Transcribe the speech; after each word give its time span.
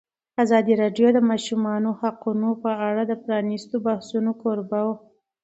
ازادي 0.43 0.73
راډیو 0.81 1.07
د 1.13 1.15
د 1.15 1.19
ماشومانو 1.31 1.89
حقونه 1.99 2.49
په 2.63 2.71
اړه 2.87 3.03
د 3.07 3.13
پرانیستو 3.23 3.75
بحثونو 3.85 4.31
کوربه 4.41 4.79
وه. 4.87 4.95